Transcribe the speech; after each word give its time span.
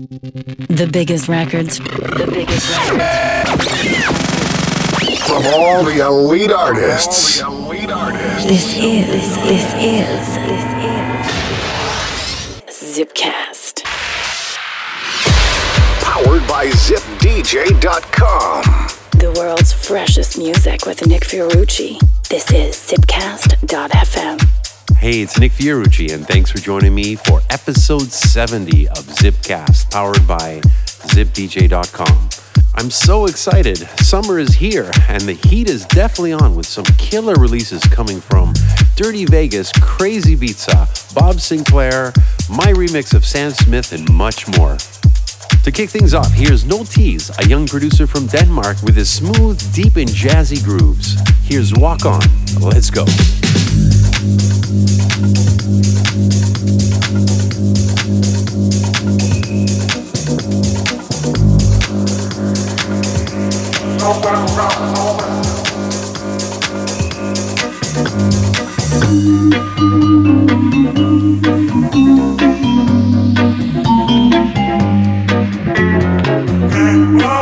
The 0.00 0.88
biggest 0.90 1.28
records. 1.28 1.78
The 1.78 2.30
biggest 2.32 2.70
records. 2.90 3.66
From 5.26 5.44
all 5.44 5.84
the 5.84 6.00
elite 6.06 6.50
artists. 6.50 7.42
All 7.42 7.68
the 7.68 7.76
elite 7.76 7.90
artists. 7.90 8.44
This 8.44 8.78
is, 8.78 9.36
this 9.44 9.74
is, 9.74 10.36
this 10.46 10.64
is 12.72 12.96
Zipcast. 12.96 13.84
Powered 16.00 16.48
by 16.48 16.68
ZipDJ.com. 16.68 18.62
The 19.18 19.32
world's 19.38 19.74
freshest 19.74 20.38
music 20.38 20.86
with 20.86 21.06
Nick 21.06 21.24
Fiorucci. 21.24 22.00
This 22.30 22.50
is 22.52 22.74
Zipcast.fm. 22.76 24.59
Hey, 24.96 25.22
it's 25.22 25.38
Nick 25.38 25.52
Fiorucci, 25.52 26.12
and 26.12 26.26
thanks 26.26 26.50
for 26.50 26.58
joining 26.58 26.94
me 26.94 27.14
for 27.16 27.40
episode 27.50 28.12
70 28.12 28.88
of 28.88 28.98
Zipcast, 29.06 29.90
powered 29.90 30.26
by 30.26 30.60
ZipDJ.com. 30.60 32.28
I'm 32.74 32.90
so 32.90 33.26
excited. 33.26 33.78
Summer 34.00 34.38
is 34.38 34.54
here, 34.54 34.90
and 35.08 35.22
the 35.22 35.32
heat 35.32 35.68
is 35.68 35.86
definitely 35.86 36.32
on 36.32 36.54
with 36.54 36.66
some 36.66 36.84
killer 36.98 37.34
releases 37.34 37.82
coming 37.84 38.20
from 38.20 38.52
Dirty 38.96 39.24
Vegas, 39.24 39.72
Crazibiza, 39.72 41.14
Bob 41.14 41.36
Sinclar, 41.36 42.14
my 42.48 42.72
remix 42.72 43.14
of 43.14 43.24
Sam 43.24 43.50
Smith, 43.50 43.92
and 43.92 44.10
much 44.12 44.46
more. 44.58 44.76
To 45.64 45.72
kick 45.72 45.90
things 45.90 46.14
off, 46.14 46.32
here's 46.32 46.64
No 46.64 46.84
Tease, 46.84 47.30
a 47.38 47.46
young 47.46 47.66
producer 47.66 48.06
from 48.06 48.26
Denmark 48.26 48.82
with 48.82 48.96
his 48.96 49.10
smooth, 49.10 49.60
deep, 49.74 49.96
and 49.96 50.08
jazzy 50.08 50.62
grooves. 50.62 51.16
Here's 51.42 51.74
Walk 51.74 52.06
On. 52.06 52.20
Let's 52.60 52.90
go. 52.90 53.04
Oh, 54.22 54.28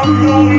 no. 0.07 0.58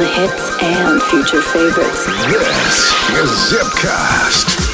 the 0.00 0.06
hits 0.06 0.50
and 0.62 1.02
future 1.02 1.42
favorites. 1.42 2.06
This 2.06 2.90
is 3.20 3.52
Zipcast. 3.52 4.69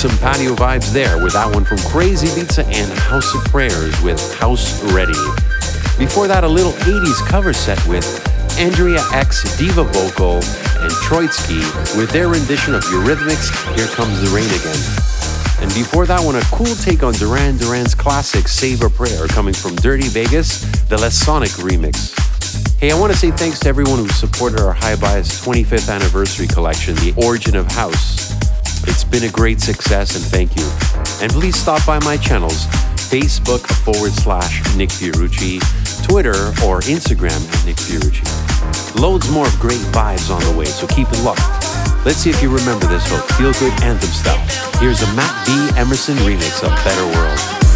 Some 0.00 0.16
patio 0.16 0.54
vibes 0.54 0.94
there 0.94 1.22
with 1.22 1.34
that 1.34 1.52
one 1.52 1.62
from 1.62 1.76
Crazibiza 1.76 2.64
and 2.64 2.90
House 3.00 3.34
of 3.34 3.44
Prayers 3.52 3.92
with 4.00 4.16
House 4.36 4.82
Ready. 4.94 5.12
Before 5.98 6.26
that, 6.26 6.42
a 6.42 6.48
little 6.48 6.72
80s 6.72 7.20
cover 7.28 7.52
set 7.52 7.76
with 7.86 8.00
Andrea 8.56 9.04
X 9.12 9.44
Diva 9.58 9.84
Vocal 9.84 10.36
and 10.80 10.90
Troitsky 11.04 11.60
with 11.98 12.08
their 12.12 12.28
rendition 12.28 12.72
of 12.72 12.82
Eurythmics' 12.84 13.52
Here 13.76 13.88
Comes 13.88 14.18
the 14.24 14.34
Rain 14.34 14.48
Again. 14.48 14.80
And 15.60 15.68
before 15.76 16.06
that 16.06 16.24
one, 16.24 16.36
a 16.36 16.44
cool 16.48 16.74
take 16.76 17.02
on 17.02 17.12
Duran 17.12 17.58
Duran's 17.58 17.94
classic 17.94 18.48
Save 18.48 18.80
a 18.80 18.88
Prayer 18.88 19.28
coming 19.28 19.52
from 19.52 19.76
Dirty 19.76 20.08
Vegas, 20.08 20.64
the 20.88 20.96
Less 20.96 21.14
Sonic 21.14 21.50
remix. 21.60 22.16
Hey, 22.80 22.90
I 22.90 22.98
want 22.98 23.12
to 23.12 23.18
say 23.18 23.32
thanks 23.32 23.60
to 23.60 23.68
everyone 23.68 23.98
who 23.98 24.08
supported 24.08 24.60
our 24.60 24.72
Hi-Bias 24.72 25.44
25th 25.44 25.92
anniversary 25.92 26.46
collection, 26.46 26.94
The 26.94 27.12
Origin 27.22 27.54
of 27.54 27.70
House. 27.70 28.09
It's 28.84 29.04
been 29.04 29.24
a 29.24 29.30
great 29.30 29.60
success 29.60 30.14
and 30.16 30.24
thank 30.24 30.56
you. 30.56 30.66
And 31.22 31.32
please 31.32 31.56
stop 31.56 31.84
by 31.86 31.98
my 32.00 32.16
channels 32.16 32.66
Facebook 33.10 33.66
forward 33.84 34.12
slash 34.12 34.62
Nick 34.76 34.90
Fiorucci, 34.90 35.60
Twitter 36.06 36.48
or 36.64 36.80
Instagram 36.86 37.40
at 37.52 37.66
Nick 37.66 37.76
Fiorucci. 37.76 38.24
Loads 39.00 39.30
more 39.30 39.46
of 39.46 39.58
great 39.58 39.80
vibes 39.90 40.30
on 40.30 40.40
the 40.44 40.58
way, 40.58 40.66
so 40.66 40.86
keep 40.86 41.08
it 41.10 41.22
locked. 41.22 41.40
Let's 42.04 42.18
see 42.18 42.30
if 42.30 42.42
you 42.42 42.48
remember 42.48 42.86
this 42.86 43.04
hook, 43.10 43.26
Feel 43.36 43.52
Good 43.54 43.74
Anthem 43.82 44.10
style. 44.10 44.40
Here's 44.80 45.02
a 45.02 45.06
Matt 45.14 45.46
B. 45.46 45.52
Emerson 45.76 46.16
remix 46.18 46.62
of 46.62 46.70
Better 46.84 47.04
World. 47.18 47.69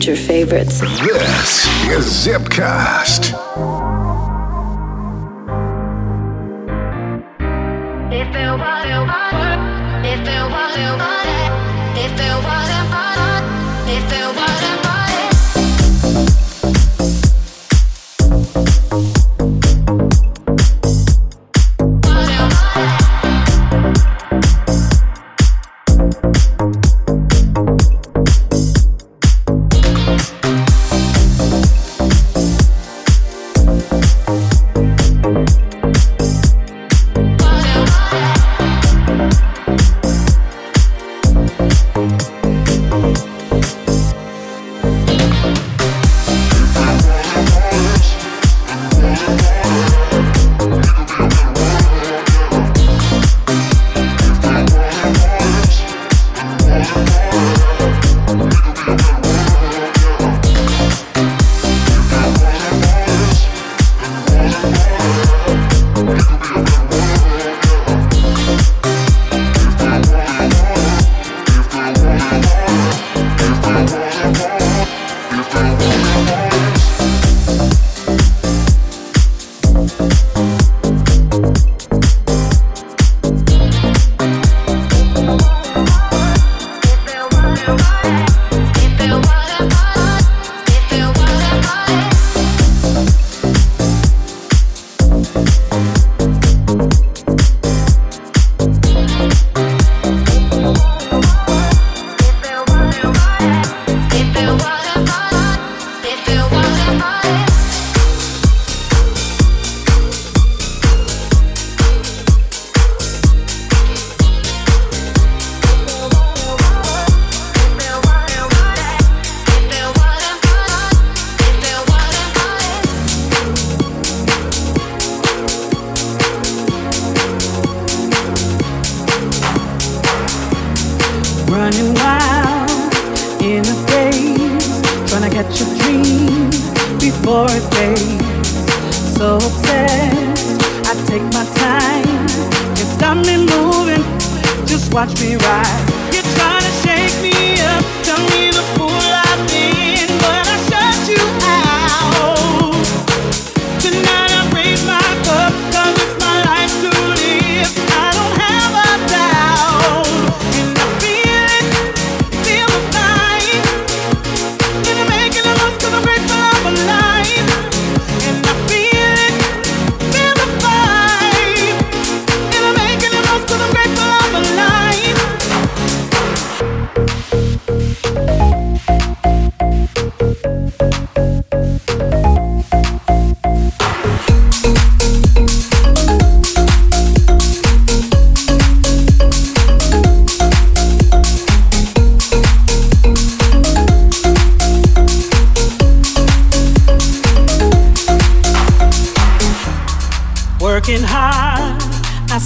Future 0.00 0.16
favorites. 0.16 0.80
This 0.80 1.66
is 1.90 2.26
Zipcast. 2.26 3.49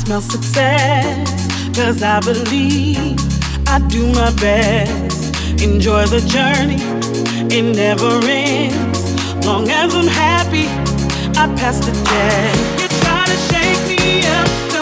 smell 0.05 0.21
success, 0.21 1.75
cause 1.75 2.03
I 2.03 2.21
believe 2.21 3.17
I 3.67 3.79
do 3.89 4.07
my 4.13 4.31
best. 4.37 5.63
Enjoy 5.63 6.05
the 6.07 6.21
journey, 6.21 6.79
it 7.55 7.63
never 7.75 8.21
ends. 8.25 9.47
Long 9.47 9.69
as 9.71 9.95
I'm 9.95 10.07
happy, 10.07 10.67
I 11.39 11.47
pass 11.57 11.79
the 11.79 11.93
test. 12.05 12.83
You 12.83 12.89
try 13.01 13.25
to 13.25 13.37
shake 13.49 13.99
me 13.99 14.27
up. 14.27 14.74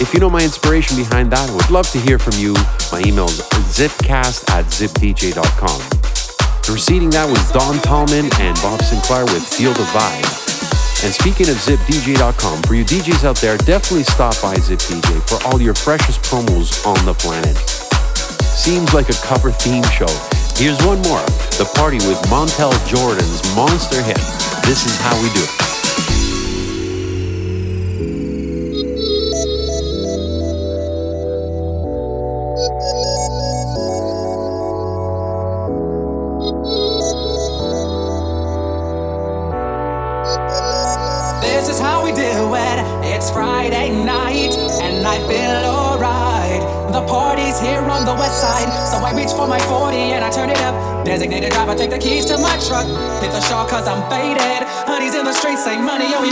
If 0.00 0.14
you 0.14 0.20
know 0.20 0.30
my 0.30 0.42
inspiration 0.42 0.96
behind 0.96 1.30
that, 1.30 1.48
I 1.48 1.54
would 1.54 1.70
love 1.70 1.88
to 1.90 1.98
hear 1.98 2.18
from 2.18 2.34
you. 2.38 2.54
My 2.90 3.02
email 3.06 3.26
is 3.26 3.38
zipcast 3.70 4.50
at 4.50 4.64
zipdj.com. 4.66 5.80
Preceding 6.62 7.10
that 7.10 7.26
was 7.30 7.40
Dawn 7.50 7.78
Tallman 7.86 8.26
and 8.42 8.54
Bob 8.62 8.80
Sinclar 8.82 9.24
with 9.30 9.46
Feel 9.46 9.72
the 9.74 9.86
Vibe. 9.94 10.26
And 11.04 11.14
speaking 11.14 11.48
of 11.48 11.56
zipdj.com, 11.62 12.62
for 12.62 12.74
you 12.74 12.84
DJs 12.84 13.24
out 13.24 13.36
there, 13.36 13.56
definitely 13.58 14.04
stop 14.04 14.34
by 14.42 14.54
ZipDJ 14.56 15.22
for 15.28 15.38
all 15.46 15.62
your 15.62 15.74
freshest 15.74 16.22
promos 16.22 16.84
on 16.86 16.98
the 17.06 17.14
planet. 17.14 17.56
Seems 18.58 18.92
like 18.92 19.08
a 19.08 19.18
cover 19.22 19.52
theme 19.52 19.84
show. 19.94 20.10
Here's 20.58 20.78
one 20.82 20.98
more 21.06 21.22
The 21.62 21.70
Party 21.78 21.98
with 22.10 22.18
Montel 22.26 22.74
Jordan's 22.90 23.42
monster 23.54 24.02
hit. 24.02 24.18
This 24.66 24.86
is 24.86 24.98
how 24.98 25.14
we 25.22 25.30
do 25.30 25.42
it. 25.42 25.67
Cause 53.78 53.86
I'm 53.86 54.02
faded. 54.10 54.66
Honey's 54.90 55.14
in 55.14 55.24
the 55.24 55.32
streets, 55.32 55.62
say 55.62 55.78
money, 55.78 56.10
oh, 56.10 56.22
we 56.22 56.30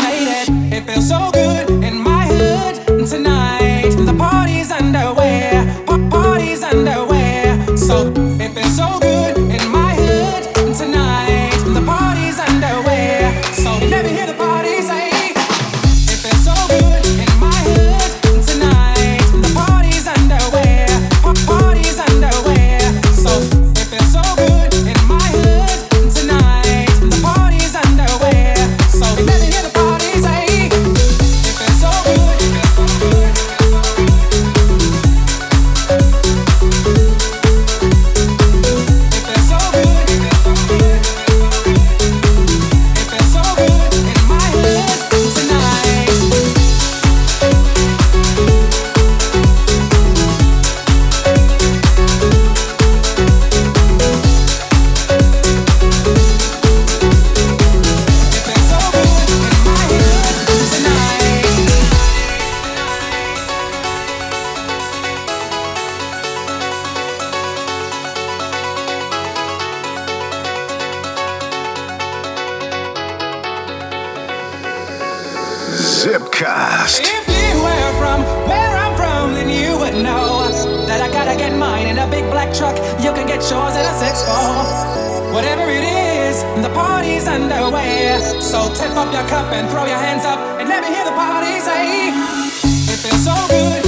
The 86.63 86.71
party's 86.71 87.29
underway. 87.29 88.19
So 88.41 88.73
tip 88.75 88.97
up 88.97 89.13
your 89.13 89.27
cup 89.29 89.53
and 89.53 89.69
throw 89.69 89.85
your 89.85 89.99
hands 89.99 90.25
up 90.25 90.39
and 90.59 90.69
let 90.69 90.83
me 90.83 90.89
hear 90.89 91.05
the 91.05 91.13
party 91.13 91.61
say, 91.61 92.09
It 92.93 92.99
feels 92.99 93.25
so 93.25 93.35
good. 93.49 93.86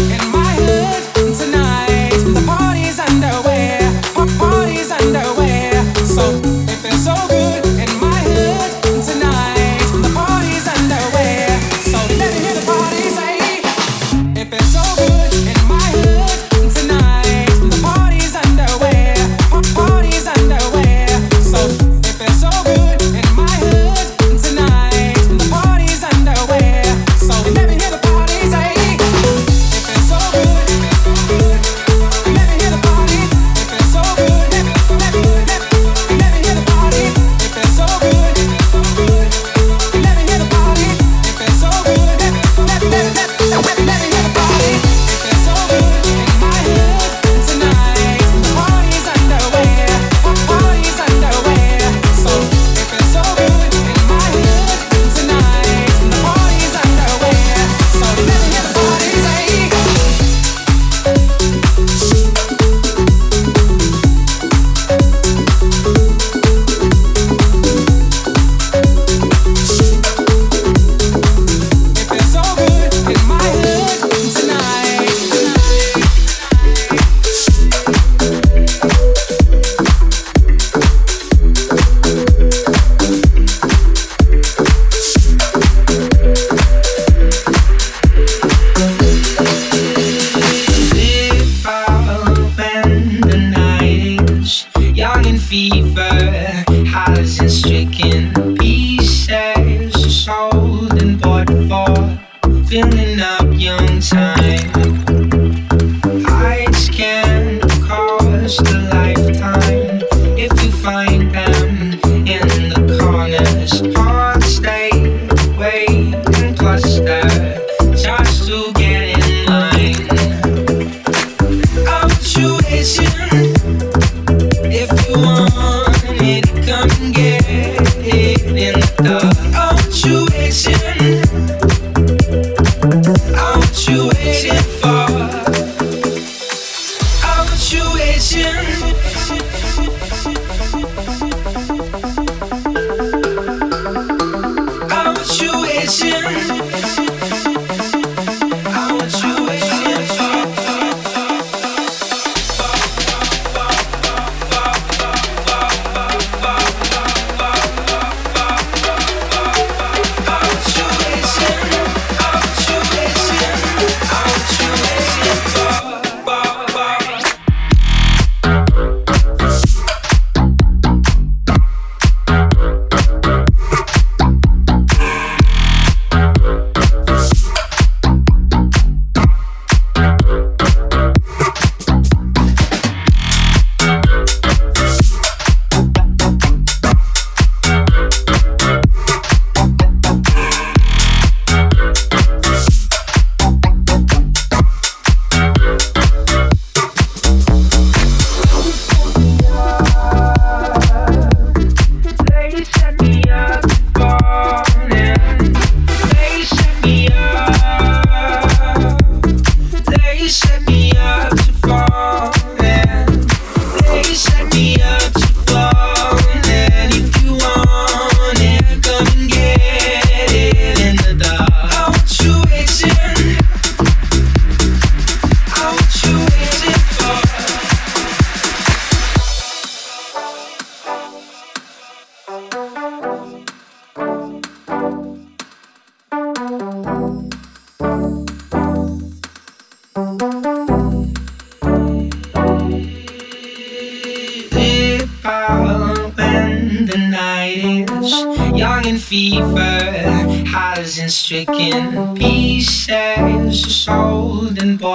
up 103.21 103.47
young 103.53 104.01
time. 104.01 105.28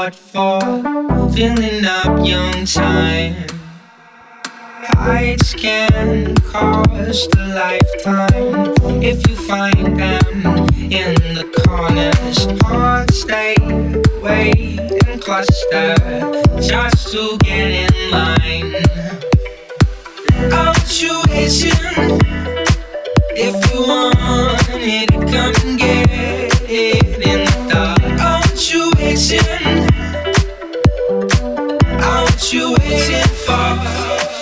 hard 0.03 0.15
for 0.15 0.59
filling 1.33 1.85
up 1.85 2.25
young 2.25 2.65
time. 2.65 3.35
Heights 4.97 5.53
can 5.53 6.35
cost 6.35 7.33
a 7.35 7.47
lifetime 7.47 8.73
if 9.01 9.25
you 9.27 9.35
find 9.35 9.97
them 9.97 10.45
in 10.91 11.15
the 11.37 11.47
corners. 11.63 12.47
Hearts 12.63 13.23
they 13.23 13.55
wait 14.21 14.79
and 15.07 15.21
cluster 15.21 15.95
just 16.59 17.13
to 17.13 17.37
get 17.39 17.71
in 17.71 18.11
line. 18.11 18.75
Altruism, 20.51 22.19
if 23.35 23.55
you 23.71 23.81
want 23.87 24.67
it, 24.69 25.09
come 25.31 25.69
and 25.69 25.79
get 25.79 26.09
it 26.69 27.19
in 27.21 27.45
the 27.45 27.69
dark. 27.69 28.01
Altruism 28.19 29.82
you 32.53 32.71
waiting 32.73 33.27
for? 33.29 34.32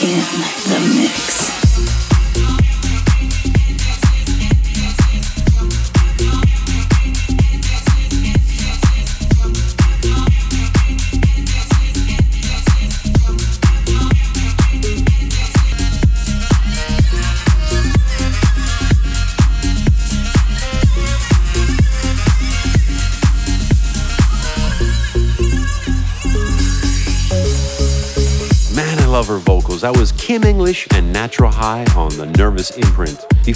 In 0.00 0.20
the 0.68 0.94
mix. 0.94 1.47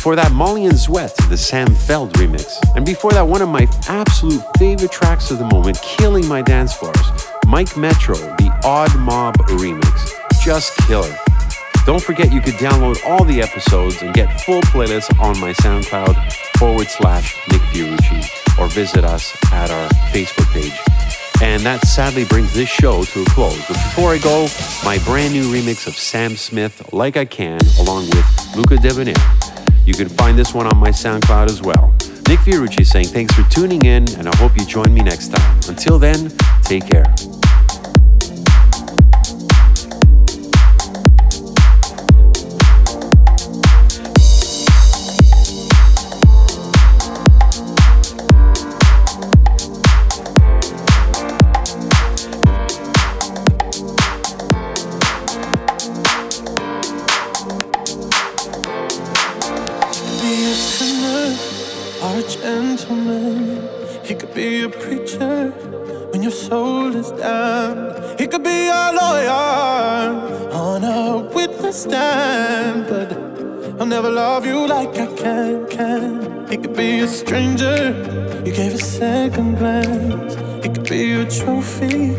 Before 0.02 0.16
that, 0.16 0.32
Molly 0.32 0.66
and 0.66 0.76
Sweat, 0.76 1.14
the 1.28 1.36
Sam 1.36 1.68
Feldt 1.68 2.10
remix. 2.14 2.58
And 2.74 2.84
before 2.84 3.12
that, 3.12 3.22
one 3.22 3.40
of 3.40 3.48
my 3.48 3.68
absolute 3.86 4.42
favorite 4.58 4.90
tracks 4.90 5.30
of 5.30 5.38
the 5.38 5.44
moment, 5.44 5.80
killing 5.80 6.26
my 6.26 6.42
dance 6.42 6.74
floors, 6.74 6.96
Mike 7.46 7.76
Metro, 7.76 8.16
the 8.16 8.50
Odd 8.64 8.92
Mob 8.98 9.36
remix. 9.46 10.10
Just 10.42 10.76
killer. 10.88 11.16
Don't 11.86 12.02
forget 12.02 12.32
you 12.32 12.40
could 12.40 12.54
download 12.54 12.98
all 13.06 13.22
the 13.24 13.40
episodes 13.40 14.02
and 14.02 14.12
get 14.12 14.40
full 14.40 14.60
playlists 14.62 15.16
on 15.20 15.38
my 15.38 15.52
SoundCloud 15.52 16.32
forward 16.58 16.88
slash 16.88 17.38
Nick 17.52 17.60
Fiorucci 17.60 18.58
or 18.58 18.66
visit 18.66 19.04
us 19.04 19.32
at 19.52 19.70
our 19.70 19.88
Facebook 20.10 20.52
page. 20.52 20.76
And 21.40 21.62
that 21.62 21.86
sadly 21.86 22.24
brings 22.24 22.52
this 22.54 22.68
show 22.68 23.04
to 23.04 23.22
a 23.22 23.26
close. 23.26 23.56
But 23.68 23.74
before 23.74 24.14
I 24.14 24.18
go, 24.18 24.48
my 24.84 24.98
brand 25.04 25.32
new 25.32 25.44
remix 25.44 25.86
of 25.86 25.94
Sam 25.94 26.34
Smith, 26.34 26.92
Like 26.92 27.16
I 27.16 27.24
Can, 27.24 27.60
along 27.78 28.06
with 28.06 28.56
Luca 28.56 28.78
Debonaire. 28.78 29.51
You 29.84 29.94
can 29.94 30.08
find 30.08 30.38
this 30.38 30.54
one 30.54 30.66
on 30.66 30.76
my 30.76 30.90
SoundCloud 30.90 31.48
as 31.48 31.60
well. 31.60 31.92
Nick 32.28 32.40
Fiorucci 32.40 32.86
saying 32.86 33.06
thanks 33.06 33.34
for 33.34 33.42
tuning 33.50 33.84
in, 33.84 34.08
and 34.14 34.28
I 34.28 34.36
hope 34.36 34.56
you 34.56 34.64
join 34.64 34.94
me 34.94 35.02
next 35.02 35.28
time. 35.28 35.58
Until 35.68 35.98
then, 35.98 36.30
take 36.62 36.88
care. 36.88 37.04
He 76.52 76.58
could 76.58 76.76
be 76.76 77.00
a 77.00 77.08
stranger, 77.08 77.96
you 78.44 78.52
gave 78.52 78.74
a 78.74 78.78
second 78.78 79.56
glance. 79.56 80.34
It 80.62 80.74
could 80.74 80.86
be 80.86 81.14
a 81.14 81.24
trophy 81.24 82.10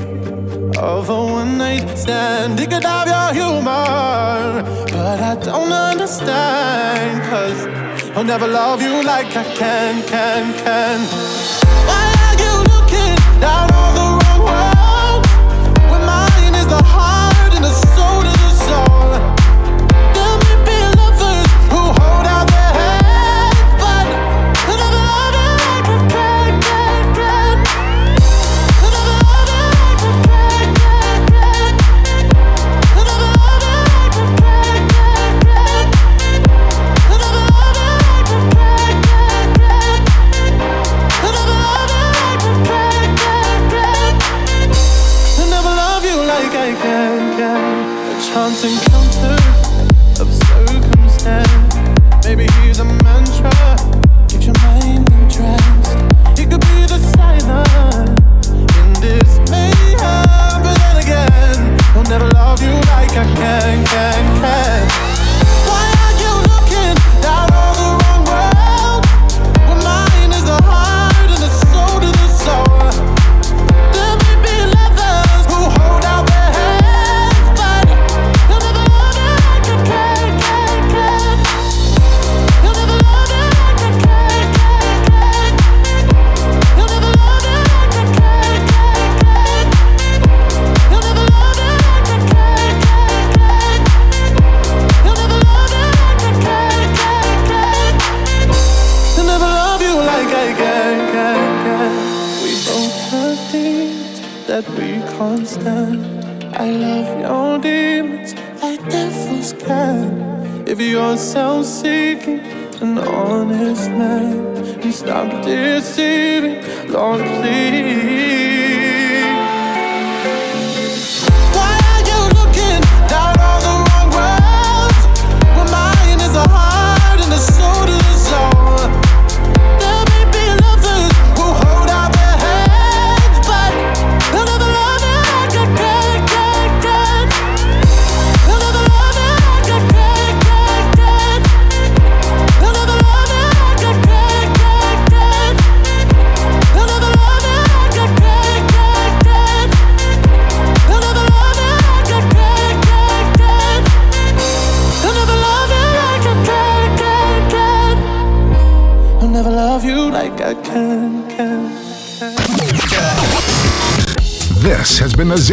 of 0.75 1.07
a 1.11 1.23
one 1.39 1.59
night 1.59 1.87
stand. 1.95 2.57
He 2.57 2.65
could 2.65 2.83
have 2.83 3.07
your 3.07 3.31
humor, 3.39 4.63
but 4.91 5.19
I 5.21 5.35
don't 5.35 5.71
understand. 5.71 7.21
Cause 7.29 7.67
I'll 8.17 8.23
never 8.23 8.47
love 8.47 8.81
you 8.81 9.03
like 9.03 9.37
I 9.37 9.43
can, 9.53 10.01
can, 10.07 10.51
can. 10.65 11.01
Why 11.89 12.05
are 12.25 12.37
you 12.43 12.53
looking 12.73 13.15
down 13.39 13.71
on 13.71 13.93
the 13.93 14.25
wrong 14.25 14.45
world? 14.47 14.72